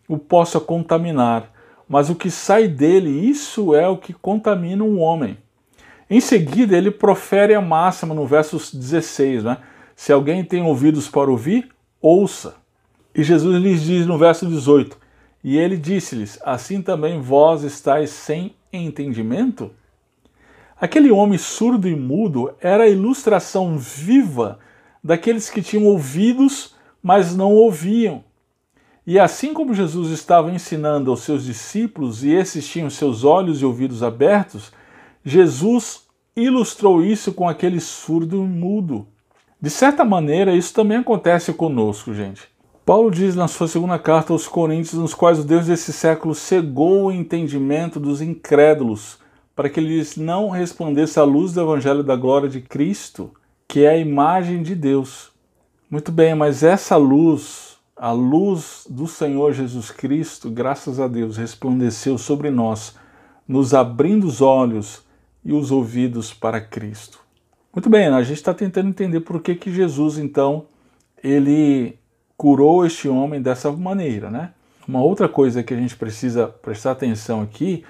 o 0.08 0.18
possa 0.18 0.58
contaminar 0.60 1.52
mas 1.92 2.08
o 2.08 2.14
que 2.14 2.30
sai 2.30 2.68
dele, 2.68 3.10
isso 3.10 3.74
é 3.74 3.86
o 3.86 3.98
que 3.98 4.14
contamina 4.14 4.82
um 4.82 4.98
homem. 4.98 5.36
Em 6.08 6.22
seguida, 6.22 6.74
ele 6.74 6.90
profere 6.90 7.54
a 7.54 7.60
máxima 7.60 8.14
no 8.14 8.26
verso 8.26 8.56
16, 8.56 9.44
né? 9.44 9.58
Se 9.94 10.10
alguém 10.10 10.42
tem 10.42 10.62
ouvidos 10.62 11.06
para 11.10 11.30
ouvir, 11.30 11.68
ouça. 12.00 12.54
E 13.14 13.22
Jesus 13.22 13.62
lhes 13.62 13.82
diz 13.82 14.06
no 14.06 14.16
verso 14.16 14.46
18: 14.46 14.96
E 15.44 15.58
ele 15.58 15.76
disse-lhes: 15.76 16.38
Assim 16.42 16.80
também 16.80 17.20
vós 17.20 17.62
estáis 17.62 18.08
sem 18.08 18.54
entendimento? 18.72 19.70
Aquele 20.82 21.12
homem 21.12 21.38
surdo 21.38 21.88
e 21.88 21.94
mudo 21.94 22.52
era 22.60 22.82
a 22.82 22.88
ilustração 22.88 23.78
viva 23.78 24.58
daqueles 25.02 25.48
que 25.48 25.62
tinham 25.62 25.86
ouvidos, 25.86 26.74
mas 27.00 27.36
não 27.36 27.52
ouviam. 27.52 28.24
E 29.06 29.16
assim 29.16 29.54
como 29.54 29.74
Jesus 29.74 30.10
estava 30.10 30.50
ensinando 30.50 31.12
aos 31.12 31.20
seus 31.20 31.44
discípulos 31.44 32.24
e 32.24 32.32
esses 32.32 32.66
tinham 32.66 32.90
seus 32.90 33.22
olhos 33.22 33.62
e 33.62 33.64
ouvidos 33.64 34.02
abertos, 34.02 34.72
Jesus 35.24 36.02
ilustrou 36.34 37.00
isso 37.00 37.32
com 37.32 37.48
aquele 37.48 37.78
surdo 37.78 38.38
e 38.38 38.48
mudo. 38.48 39.06
De 39.60 39.70
certa 39.70 40.04
maneira, 40.04 40.52
isso 40.52 40.74
também 40.74 40.98
acontece 40.98 41.52
conosco, 41.52 42.12
gente. 42.12 42.42
Paulo 42.84 43.08
diz 43.08 43.36
na 43.36 43.46
sua 43.46 43.68
segunda 43.68 44.00
carta 44.00 44.32
aos 44.32 44.48
Coríntios, 44.48 44.94
nos 44.94 45.14
quais 45.14 45.38
o 45.38 45.44
Deus 45.44 45.66
desse 45.66 45.92
século 45.92 46.34
cegou 46.34 47.04
o 47.04 47.12
entendimento 47.12 48.00
dos 48.00 48.20
incrédulos, 48.20 49.21
para 49.54 49.68
que 49.68 49.80
eles 49.80 50.16
não 50.16 50.48
resplandesse 50.48 51.18
a 51.18 51.24
luz 51.24 51.52
do 51.52 51.60
evangelho 51.60 52.02
da 52.02 52.16
glória 52.16 52.48
de 52.48 52.60
Cristo, 52.60 53.30
que 53.68 53.84
é 53.84 53.90
a 53.90 53.98
imagem 53.98 54.62
de 54.62 54.74
Deus. 54.74 55.30
Muito 55.90 56.10
bem, 56.10 56.34
mas 56.34 56.62
essa 56.62 56.96
luz 56.96 57.72
a 58.02 58.10
luz 58.10 58.84
do 58.90 59.06
Senhor 59.06 59.52
Jesus 59.52 59.92
Cristo, 59.92 60.50
graças 60.50 60.98
a 60.98 61.06
Deus, 61.06 61.36
resplandeceu 61.36 62.18
sobre 62.18 62.50
nós, 62.50 62.96
nos 63.46 63.74
abrindo 63.74 64.26
os 64.26 64.40
olhos 64.40 65.04
e 65.44 65.52
os 65.52 65.70
ouvidos 65.70 66.34
para 66.34 66.60
Cristo. 66.60 67.20
Muito 67.72 67.88
bem, 67.88 68.08
a 68.08 68.22
gente 68.24 68.38
está 68.38 68.52
tentando 68.52 68.88
entender 68.88 69.20
por 69.20 69.40
que, 69.40 69.54
que 69.54 69.72
Jesus, 69.72 70.18
então, 70.18 70.64
ele 71.22 71.96
curou 72.36 72.84
este 72.84 73.08
homem 73.08 73.40
dessa 73.40 73.70
maneira, 73.70 74.30
né? 74.32 74.50
Uma 74.88 75.00
outra 75.00 75.28
coisa 75.28 75.62
que 75.62 75.72
a 75.72 75.76
gente 75.76 75.94
precisa 75.94 76.48
prestar 76.48 76.90
atenção 76.90 77.40
aqui 77.40 77.84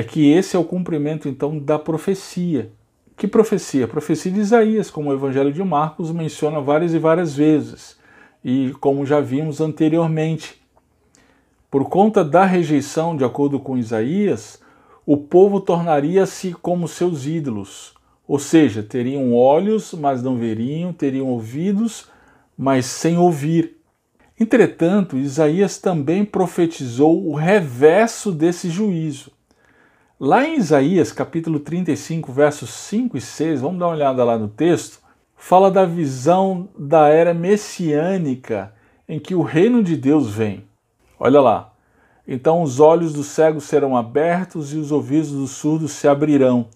que 0.00 0.30
esse 0.30 0.54
é 0.54 0.58
o 0.58 0.64
cumprimento, 0.64 1.28
então, 1.28 1.58
da 1.58 1.76
profecia. 1.76 2.70
Que 3.16 3.26
profecia? 3.26 3.86
A 3.86 3.88
profecia 3.88 4.30
de 4.30 4.38
Isaías, 4.38 4.92
como 4.92 5.10
o 5.10 5.12
Evangelho 5.12 5.52
de 5.52 5.64
Marcos 5.64 6.12
menciona 6.12 6.60
várias 6.60 6.94
e 6.94 7.00
várias 7.00 7.34
vezes 7.34 8.00
e 8.44 8.74
como 8.80 9.06
já 9.06 9.20
vimos 9.20 9.60
anteriormente. 9.60 10.60
Por 11.70 11.88
conta 11.88 12.24
da 12.24 12.44
rejeição, 12.44 13.16
de 13.16 13.24
acordo 13.24 13.58
com 13.60 13.78
Isaías, 13.78 14.60
o 15.06 15.16
povo 15.16 15.60
tornaria-se 15.60 16.52
como 16.52 16.88
seus 16.88 17.26
ídolos, 17.26 17.94
ou 18.26 18.38
seja, 18.38 18.82
teriam 18.82 19.34
olhos, 19.34 19.92
mas 19.94 20.22
não 20.22 20.36
veriam, 20.36 20.92
teriam 20.92 21.28
ouvidos, 21.28 22.08
mas 22.56 22.86
sem 22.86 23.16
ouvir. 23.16 23.78
Entretanto, 24.38 25.16
Isaías 25.16 25.78
também 25.78 26.24
profetizou 26.24 27.26
o 27.26 27.34
reverso 27.34 28.32
desse 28.32 28.68
juízo. 28.68 29.30
Lá 30.24 30.46
em 30.46 30.56
Isaías, 30.56 31.10
capítulo 31.10 31.58
35, 31.58 32.30
versos 32.30 32.70
5 32.70 33.16
e 33.16 33.20
6, 33.20 33.60
vamos 33.60 33.80
dar 33.80 33.86
uma 33.86 33.92
olhada 33.92 34.22
lá 34.22 34.38
no 34.38 34.46
texto, 34.46 35.00
fala 35.34 35.68
da 35.68 35.84
visão 35.84 36.68
da 36.78 37.08
era 37.08 37.34
messiânica 37.34 38.72
em 39.08 39.18
que 39.18 39.34
o 39.34 39.42
reino 39.42 39.82
de 39.82 39.96
Deus 39.96 40.32
vem. 40.32 40.64
Olha 41.18 41.40
lá. 41.40 41.72
Então 42.24 42.62
os 42.62 42.78
olhos 42.78 43.12
dos 43.12 43.26
cegos 43.26 43.64
serão 43.64 43.96
abertos 43.96 44.72
e 44.72 44.76
os 44.76 44.92
ouvidos 44.92 45.32
dos 45.32 45.50
surdos 45.50 45.90
se 45.90 46.06
abrirão. 46.06 46.68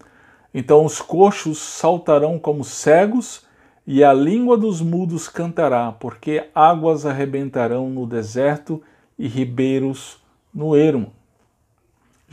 Então 0.53 0.85
os 0.85 1.01
coxos 1.01 1.59
saltarão 1.59 2.41
como 2.41 2.65
cegos 2.65 3.47
e 3.87 4.03
a 4.03 4.13
língua 4.13 4.59
dos 4.59 4.81
mudos 4.81 5.29
cantará, 5.29 5.93
porque 5.93 6.51
águas 6.53 7.07
arrebentarão 7.07 7.89
no 7.91 8.09
deserto 8.09 8.83
e 9.17 9.29
ribeiros 9.29 10.21
no 10.53 10.77
ermo. 10.77 11.13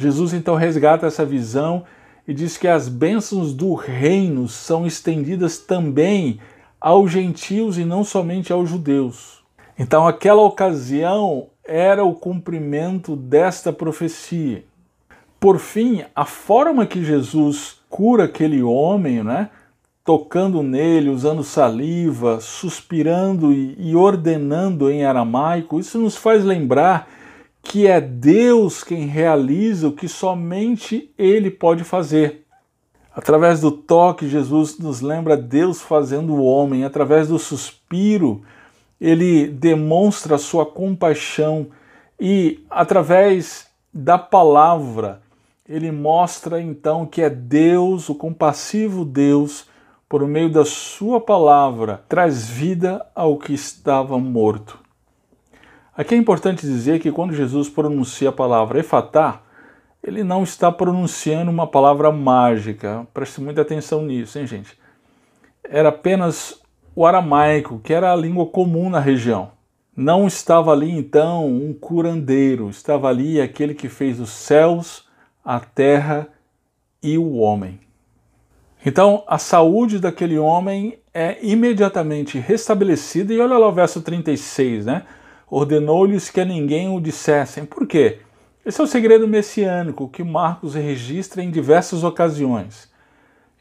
Jesus 0.03 0.33
então 0.33 0.55
resgata 0.55 1.07
essa 1.07 1.25
visão 1.25 1.83
e 2.27 2.33
diz 2.33 2.57
que 2.57 2.67
as 2.67 2.87
bênçãos 2.87 3.53
do 3.53 3.73
reino 3.73 4.47
são 4.47 4.85
estendidas 4.85 5.57
também 5.57 6.39
aos 6.79 7.11
gentios 7.11 7.77
e 7.77 7.85
não 7.85 8.03
somente 8.03 8.51
aos 8.51 8.69
judeus. 8.69 9.41
Então, 9.79 10.07
aquela 10.07 10.41
ocasião 10.41 11.47
era 11.65 12.03
o 12.03 12.13
cumprimento 12.13 13.15
desta 13.15 13.71
profecia. 13.71 14.65
Por 15.39 15.57
fim, 15.59 16.03
a 16.13 16.25
forma 16.25 16.85
que 16.85 17.03
Jesus 17.03 17.79
cura 17.89 18.25
aquele 18.25 18.61
homem, 18.61 19.23
né, 19.23 19.49
tocando 20.03 20.61
nele, 20.61 21.09
usando 21.09 21.43
saliva, 21.43 22.39
suspirando 22.41 23.53
e, 23.53 23.95
ordenando 23.95 24.91
em 24.91 25.05
aramaico, 25.05 25.79
isso 25.79 25.97
nos 25.97 26.17
faz 26.17 26.43
lembrar 26.43 27.09
que 27.63 27.87
é 27.87 27.99
Deus 27.99 28.83
quem 28.83 29.07
realiza 29.07 29.87
o 29.87 29.93
que 29.93 30.07
somente 30.07 31.11
Ele 31.17 31.49
pode 31.49 31.83
fazer. 31.83 32.45
Através 33.15 33.61
do 33.61 33.71
toque, 33.71 34.27
Jesus 34.27 34.77
nos 34.77 35.01
lembra 35.01 35.37
Deus 35.37 35.81
fazendo 35.81 36.33
o 36.33 36.43
homem, 36.43 36.83
através 36.83 37.29
do 37.29 37.39
suspiro, 37.39 38.43
ele 38.99 39.47
demonstra 39.47 40.37
sua 40.37 40.65
compaixão 40.65 41.67
e 42.19 42.63
através 42.69 43.67
da 43.93 44.17
palavra, 44.17 45.21
ele 45.67 45.91
mostra 45.91 46.61
então 46.61 47.05
que 47.05 47.21
é 47.21 47.29
Deus, 47.29 48.09
o 48.09 48.15
compassivo 48.15 49.05
Deus, 49.05 49.67
por 50.09 50.25
meio 50.27 50.51
da 50.51 50.65
sua 50.65 51.21
palavra, 51.21 52.03
traz 52.09 52.47
vida 52.47 53.05
ao 53.13 53.37
que 53.37 53.53
estava 53.53 54.17
morto. 54.17 54.82
Aqui 55.95 56.15
é 56.15 56.17
importante 56.17 56.65
dizer 56.65 56.99
que 56.99 57.11
quando 57.11 57.35
Jesus 57.35 57.69
pronuncia 57.69 58.29
a 58.29 58.31
palavra 58.31 58.79
efatá, 58.79 59.41
ele 60.03 60.23
não 60.23 60.41
está 60.41 60.71
pronunciando 60.71 61.51
uma 61.51 61.67
palavra 61.67 62.11
mágica. 62.11 63.07
Preste 63.13 63.39
muita 63.39 63.61
atenção 63.61 64.01
nisso, 64.01 64.39
hein, 64.39 64.47
gente? 64.47 64.75
Era 65.63 65.89
apenas 65.89 66.59
o 66.95 67.05
aramaico, 67.05 67.79
que 67.79 67.93
era 67.93 68.11
a 68.11 68.15
língua 68.15 68.47
comum 68.47 68.89
na 68.89 68.99
região. 68.99 69.51
Não 69.95 70.25
estava 70.25 70.71
ali 70.71 70.89
então 70.89 71.45
um 71.47 71.71
curandeiro, 71.73 72.69
estava 72.69 73.07
ali 73.07 73.39
aquele 73.39 73.75
que 73.75 73.87
fez 73.87 74.19
os 74.19 74.31
céus, 74.31 75.07
a 75.45 75.59
terra 75.59 76.27
e 77.03 77.19
o 77.19 77.35
homem. 77.35 77.79
Então, 78.83 79.23
a 79.27 79.37
saúde 79.37 79.99
daquele 79.99 80.39
homem 80.39 80.97
é 81.13 81.37
imediatamente 81.45 82.39
restabelecida, 82.39 83.31
e 83.31 83.39
olha 83.39 83.57
lá 83.59 83.67
o 83.67 83.71
verso 83.71 84.01
36, 84.01 84.87
né? 84.87 85.03
Ordenou-lhes 85.55 86.31
que 86.31 86.41
a 86.41 86.45
ninguém 86.45 86.89
o 86.89 86.99
dissessem. 86.99 87.63
Por 87.63 87.85
quê? 87.85 88.17
Esse 88.65 88.81
é 88.81 88.83
o 88.83 88.87
segredo 88.87 89.27
messiânico 89.27 90.09
que 90.09 90.23
Marcos 90.23 90.73
registra 90.73 91.43
em 91.43 91.51
diversas 91.51 92.03
ocasiões. 92.03 92.89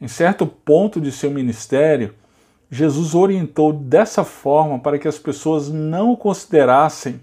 Em 0.00 0.08
certo 0.08 0.46
ponto 0.46 0.98
de 0.98 1.12
seu 1.12 1.30
ministério, 1.30 2.14
Jesus 2.70 3.14
orientou 3.14 3.74
dessa 3.74 4.24
forma 4.24 4.78
para 4.78 4.98
que 4.98 5.06
as 5.06 5.18
pessoas 5.18 5.68
não 5.68 6.12
o 6.12 6.16
considerassem 6.16 7.20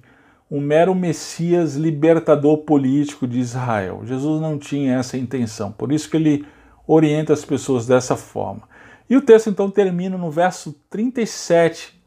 um 0.52 0.62
mero 0.62 0.94
Messias 0.94 1.76
libertador 1.76 2.60
político 2.60 3.26
de 3.26 3.40
Israel. 3.40 4.04
Jesus 4.06 4.40
não 4.40 4.60
tinha 4.60 5.00
essa 5.00 5.18
intenção, 5.18 5.72
por 5.72 5.92
isso 5.92 6.08
que 6.08 6.18
ele 6.18 6.46
orienta 6.86 7.34
as 7.34 7.44
pessoas 7.44 7.88
dessa 7.88 8.16
forma. 8.16 8.70
E 9.10 9.18
o 9.18 9.22
texto 9.22 9.50
então 9.50 9.72
termina 9.72 10.16
no 10.16 10.30
verso 10.30 10.76
37 10.92 11.99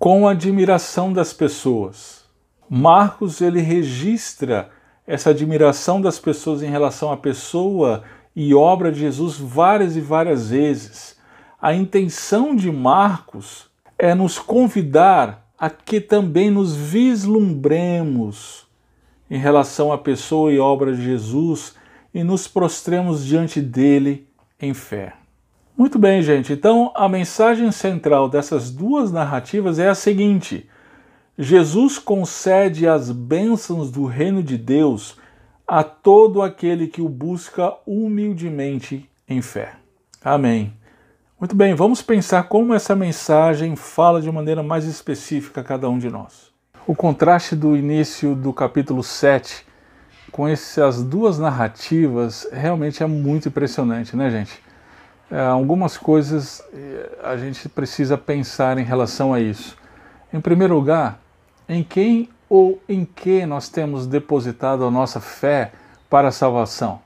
com 0.00 0.26
a 0.26 0.30
admiração 0.30 1.12
das 1.12 1.34
pessoas. 1.34 2.24
Marcos 2.70 3.42
ele 3.42 3.60
registra 3.60 4.70
essa 5.06 5.28
admiração 5.28 6.00
das 6.00 6.18
pessoas 6.18 6.62
em 6.62 6.70
relação 6.70 7.12
à 7.12 7.18
pessoa 7.18 8.02
e 8.34 8.54
obra 8.54 8.90
de 8.90 9.00
Jesus 9.00 9.36
várias 9.36 9.96
e 9.96 10.00
várias 10.00 10.48
vezes. 10.48 11.18
A 11.60 11.74
intenção 11.74 12.56
de 12.56 12.72
Marcos 12.72 13.68
é 13.98 14.14
nos 14.14 14.38
convidar 14.38 15.46
a 15.58 15.68
que 15.68 16.00
também 16.00 16.50
nos 16.50 16.74
vislumbremos 16.74 18.66
em 19.30 19.38
relação 19.38 19.92
à 19.92 19.98
pessoa 19.98 20.50
e 20.50 20.58
obra 20.58 20.94
de 20.94 21.04
Jesus 21.04 21.74
e 22.14 22.24
nos 22.24 22.48
prostremos 22.48 23.22
diante 23.22 23.60
dele 23.60 24.26
em 24.58 24.72
fé. 24.72 25.19
Muito 25.80 25.98
bem, 25.98 26.20
gente. 26.20 26.52
Então, 26.52 26.92
a 26.94 27.08
mensagem 27.08 27.72
central 27.72 28.28
dessas 28.28 28.70
duas 28.70 29.10
narrativas 29.10 29.78
é 29.78 29.88
a 29.88 29.94
seguinte: 29.94 30.68
Jesus 31.38 31.98
concede 31.98 32.86
as 32.86 33.10
bênçãos 33.10 33.90
do 33.90 34.04
reino 34.04 34.42
de 34.42 34.58
Deus 34.58 35.16
a 35.66 35.82
todo 35.82 36.42
aquele 36.42 36.86
que 36.86 37.00
o 37.00 37.08
busca 37.08 37.72
humildemente 37.86 39.08
em 39.26 39.40
fé. 39.40 39.72
Amém. 40.22 40.74
Muito 41.40 41.56
bem, 41.56 41.74
vamos 41.74 42.02
pensar 42.02 42.42
como 42.42 42.74
essa 42.74 42.94
mensagem 42.94 43.74
fala 43.74 44.20
de 44.20 44.30
maneira 44.30 44.62
mais 44.62 44.84
específica 44.84 45.62
a 45.62 45.64
cada 45.64 45.88
um 45.88 45.98
de 45.98 46.10
nós. 46.10 46.50
O 46.86 46.94
contraste 46.94 47.56
do 47.56 47.74
início 47.74 48.34
do 48.34 48.52
capítulo 48.52 49.02
7 49.02 49.64
com 50.30 50.46
essas 50.46 51.02
duas 51.02 51.38
narrativas 51.38 52.46
realmente 52.52 53.02
é 53.02 53.06
muito 53.06 53.48
impressionante, 53.48 54.14
né, 54.14 54.30
gente? 54.30 54.68
É, 55.30 55.40
algumas 55.46 55.96
coisas 55.96 56.60
é, 56.72 57.18
a 57.22 57.36
gente 57.36 57.68
precisa 57.68 58.18
pensar 58.18 58.78
em 58.78 58.84
relação 58.84 59.32
a 59.32 59.40
isso. 59.40 59.76
Em 60.32 60.40
primeiro 60.40 60.74
lugar, 60.74 61.20
em 61.68 61.84
quem 61.84 62.28
ou 62.48 62.82
em 62.88 63.04
que 63.04 63.46
nós 63.46 63.68
temos 63.68 64.08
depositado 64.08 64.84
a 64.84 64.90
nossa 64.90 65.20
fé 65.20 65.70
para 66.08 66.28
a 66.28 66.32
salvação? 66.32 67.00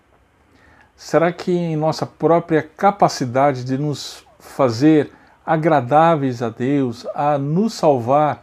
Será 0.96 1.30
que 1.32 1.52
em 1.52 1.76
nossa 1.76 2.06
própria 2.06 2.62
capacidade 2.62 3.62
de 3.62 3.76
nos 3.76 4.24
fazer 4.38 5.10
agradáveis 5.44 6.40
a 6.40 6.48
Deus, 6.48 7.06
a 7.14 7.36
nos 7.36 7.74
salvar, 7.74 8.42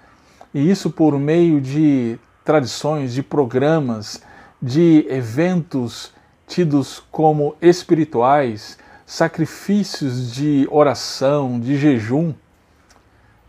e 0.53 0.69
isso 0.69 0.91
por 0.91 1.17
meio 1.17 1.59
de 1.59 2.19
tradições, 2.45 3.13
de 3.13 3.23
programas, 3.23 4.21
de 4.61 5.07
eventos 5.09 6.13
tidos 6.45 7.01
como 7.09 7.55
espirituais, 7.61 8.77
sacrifícios 9.11 10.31
de 10.31 10.65
oração, 10.71 11.59
de 11.59 11.75
jejum. 11.75 12.33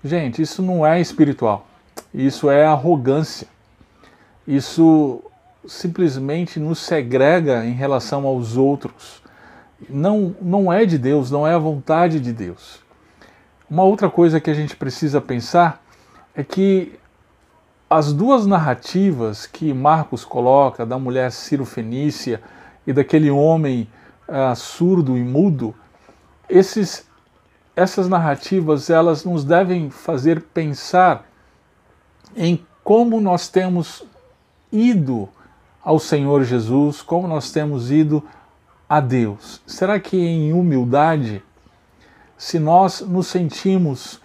Gente, 0.03 0.43
isso 0.43 0.61
não 0.61 0.85
é 0.85 1.01
espiritual. 1.01 1.69
Isso 2.13 2.51
é 2.51 2.67
arrogância. 2.67 3.47
Isso 4.45 5.23
simplesmente 5.65 6.59
nos 6.59 6.81
segrega 6.81 7.65
em 7.65 7.75
relação 7.75 8.27
aos 8.27 8.57
outros. 8.57 9.23
Não, 9.89 10.35
não 10.43 10.73
é 10.73 10.85
de 10.85 10.99
Deus, 10.99 11.31
não 11.31 11.47
é 11.47 11.55
a 11.55 11.59
vontade 11.59 12.19
de 12.19 12.33
Deus. 12.33 12.81
Uma 13.71 13.85
outra 13.85 14.11
coisa 14.11 14.41
que 14.41 14.51
a 14.51 14.55
gente 14.55 14.75
precisa 14.75 15.21
pensar 15.21 15.81
é 16.35 16.43
que 16.43 16.99
as 17.89 18.13
duas 18.13 18.49
narrativas 18.49 19.47
que 19.47 19.73
Marcos 19.73 20.25
coloca 20.25 20.85
da 20.85 20.99
mulher 20.99 21.31
Ciro 21.31 21.65
Fenícia 21.65 22.43
e 22.85 22.93
daquele 22.93 23.31
homem 23.31 23.87
uh, 24.29 24.55
surdo 24.57 25.17
e 25.17 25.23
mudo, 25.23 25.75
esses, 26.49 27.07
essas 27.75 28.09
narrativas 28.09 28.91
elas 28.91 29.25
nos 29.25 29.45
devem 29.45 29.91
fazer 29.91 30.41
pensar 30.41 31.27
em 32.37 32.65
como 32.83 33.21
nós 33.21 33.49
temos 33.49 34.05
ido 34.71 35.29
ao 35.83 35.99
Senhor 35.99 36.45
Jesus, 36.45 37.03
como 37.03 37.27
nós 37.27 37.51
temos 37.51 37.91
ido 37.91 38.23
a 38.89 39.01
Deus. 39.01 39.61
Será 39.67 39.99
que 39.99 40.17
em 40.17 40.53
humildade, 40.53 41.43
se 42.37 42.59
nós 42.59 43.01
nos 43.01 43.27
sentimos 43.27 44.21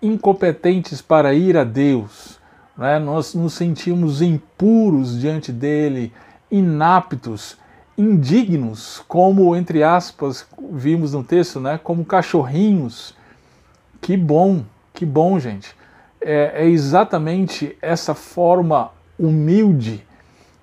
incompetentes 0.00 1.00
para 1.00 1.32
ir 1.32 1.56
a 1.56 1.64
Deus, 1.64 2.38
né, 2.76 2.98
nós 2.98 3.34
nos 3.34 3.54
sentimos 3.54 4.20
impuros 4.20 5.18
diante 5.18 5.52
dele, 5.52 6.12
inaptos, 6.50 7.56
indignos, 7.96 9.02
como, 9.06 9.54
entre 9.54 9.82
aspas, 9.82 10.46
vimos 10.72 11.12
no 11.12 11.22
texto, 11.22 11.60
né, 11.60 11.78
como 11.82 12.04
cachorrinhos. 12.04 13.14
Que 14.00 14.16
bom, 14.16 14.64
que 14.92 15.06
bom, 15.06 15.38
gente. 15.38 15.74
é, 16.20 16.64
é 16.64 16.66
exatamente 16.66 17.76
essa 17.82 18.14
forma 18.14 18.90
humilde, 19.18 20.06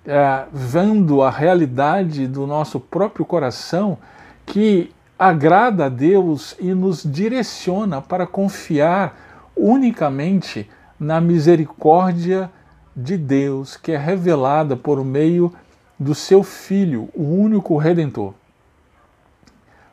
é, 0.05 0.45
vendo 0.51 1.21
a 1.21 1.29
realidade 1.29 2.27
do 2.27 2.47
nosso 2.47 2.79
próprio 2.79 3.25
coração, 3.25 3.97
que 4.45 4.91
agrada 5.17 5.85
a 5.85 5.89
Deus 5.89 6.55
e 6.59 6.73
nos 6.73 7.03
direciona 7.03 8.01
para 8.01 8.25
confiar 8.25 9.51
unicamente 9.55 10.69
na 10.99 11.19
misericórdia 11.19 12.49
de 12.95 13.17
Deus 13.17 13.77
que 13.77 13.91
é 13.91 13.97
revelada 13.97 14.75
por 14.75 15.03
meio 15.03 15.53
do 15.99 16.15
seu 16.15 16.43
Filho, 16.43 17.09
o 17.13 17.23
único 17.23 17.77
Redentor. 17.77 18.33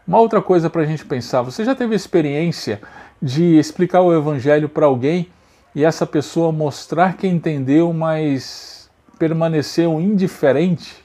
Uma 0.07 0.21
outra 0.21 0.41
coisa 0.41 0.71
para 0.71 0.83
a 0.83 0.87
gente 0.87 1.05
pensar: 1.05 1.43
você 1.43 1.65
já 1.65 1.75
teve 1.75 1.95
experiência 1.95 2.81
de 3.21 3.59
explicar 3.59 4.03
o 4.03 4.15
Evangelho 4.15 4.69
para 4.69 4.87
alguém 4.87 5.29
e 5.75 5.85
essa 5.85 6.07
pessoa 6.07 6.53
mostrar 6.53 7.17
que 7.17 7.27
entendeu, 7.27 7.93
mas 7.93 8.89
permaneceu 9.19 10.01
indiferente? 10.01 11.05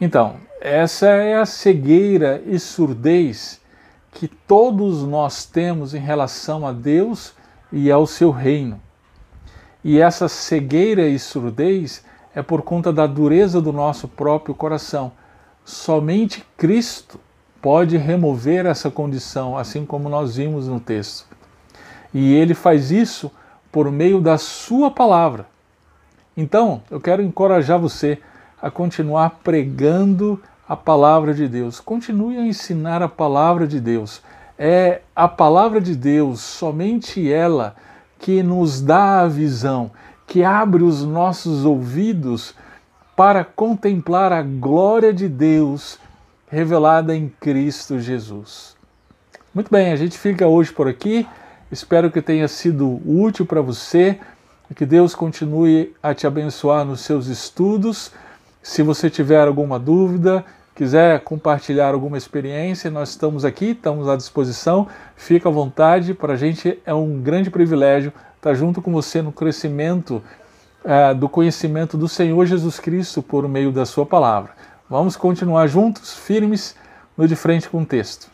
Então, 0.00 0.36
essa 0.60 1.06
é 1.06 1.36
a 1.36 1.44
cegueira 1.44 2.42
e 2.46 2.58
surdez 2.58 3.60
que 4.12 4.26
todos 4.26 5.02
nós 5.02 5.44
temos 5.44 5.94
em 5.94 6.00
relação 6.00 6.66
a 6.66 6.72
Deus 6.72 7.34
e 7.70 7.90
ao 7.90 8.06
seu 8.06 8.30
reino. 8.30 8.80
E 9.84 10.00
essa 10.00 10.28
cegueira 10.28 11.08
e 11.08 11.18
surdez 11.18 12.04
é 12.34 12.42
por 12.42 12.62
conta 12.62 12.92
da 12.92 13.06
dureza 13.06 13.60
do 13.60 13.72
nosso 13.72 14.08
próprio 14.08 14.54
coração. 14.54 15.12
Somente 15.64 16.44
Cristo 16.56 17.20
pode 17.60 17.96
remover 17.96 18.66
essa 18.66 18.90
condição, 18.90 19.56
assim 19.56 19.86
como 19.86 20.08
nós 20.08 20.36
vimos 20.36 20.66
no 20.66 20.80
texto. 20.80 21.26
E 22.12 22.34
ele 22.34 22.54
faz 22.54 22.90
isso 22.90 23.30
por 23.70 23.90
meio 23.90 24.20
da 24.20 24.36
sua 24.36 24.90
palavra. 24.90 25.46
Então, 26.36 26.82
eu 26.90 27.00
quero 27.00 27.22
encorajar 27.22 27.78
você 27.78 28.18
a 28.60 28.70
continuar 28.70 29.40
pregando 29.42 30.40
a 30.68 30.76
palavra 30.76 31.34
de 31.34 31.46
Deus. 31.46 31.80
Continue 31.80 32.38
a 32.38 32.46
ensinar 32.46 33.02
a 33.02 33.08
palavra 33.08 33.66
de 33.66 33.80
Deus. 33.80 34.22
É 34.58 35.02
a 35.14 35.28
palavra 35.28 35.80
de 35.80 35.94
Deus, 35.94 36.40
somente 36.40 37.30
ela, 37.30 37.74
que 38.18 38.42
nos 38.42 38.80
dá 38.80 39.22
a 39.22 39.28
visão, 39.28 39.90
que 40.26 40.42
abre 40.44 40.82
os 40.82 41.04
nossos 41.04 41.64
ouvidos 41.64 42.54
para 43.16 43.44
contemplar 43.44 44.32
a 44.32 44.42
glória 44.42 45.12
de 45.12 45.28
Deus 45.28 45.98
revelada 46.50 47.14
em 47.16 47.28
Cristo 47.40 47.98
Jesus. 47.98 48.76
Muito 49.54 49.70
bem, 49.70 49.92
a 49.92 49.96
gente 49.96 50.18
fica 50.18 50.46
hoje 50.46 50.72
por 50.72 50.88
aqui. 50.88 51.26
Espero 51.70 52.10
que 52.10 52.20
tenha 52.20 52.48
sido 52.48 53.00
útil 53.06 53.46
para 53.46 53.60
você, 53.60 54.18
que 54.74 54.86
Deus 54.86 55.14
continue 55.14 55.94
a 56.02 56.14
te 56.14 56.26
abençoar 56.26 56.84
nos 56.84 57.00
seus 57.00 57.26
estudos. 57.26 58.12
Se 58.62 58.82
você 58.82 59.10
tiver 59.10 59.46
alguma 59.46 59.78
dúvida, 59.78 60.44
quiser 60.74 61.20
compartilhar 61.20 61.92
alguma 61.92 62.16
experiência, 62.16 62.90
nós 62.90 63.10
estamos 63.10 63.44
aqui, 63.44 63.70
estamos 63.70 64.08
à 64.08 64.16
disposição. 64.16 64.86
Fica 65.16 65.48
à 65.48 65.52
vontade, 65.52 66.14
para 66.14 66.34
a 66.34 66.36
gente 66.36 66.78
é 66.84 66.94
um 66.94 67.20
grande 67.20 67.50
privilégio 67.50 68.12
estar 68.42 68.54
junto 68.54 68.82
com 68.82 68.90
você 68.90 69.22
no 69.22 69.30
crescimento 69.30 70.20
é, 70.84 71.14
do 71.14 71.28
conhecimento 71.28 71.96
do 71.96 72.08
Senhor 72.08 72.44
Jesus 72.44 72.80
Cristo 72.80 73.22
por 73.22 73.48
meio 73.48 73.70
da 73.70 73.86
Sua 73.86 74.04
palavra. 74.04 74.50
Vamos 74.90 75.14
continuar 75.14 75.68
juntos, 75.68 76.12
firmes, 76.12 76.74
no 77.16 77.28
de 77.28 77.36
frente 77.36 77.68
com 77.68 77.82
o 77.82 77.86
texto. 77.86 78.31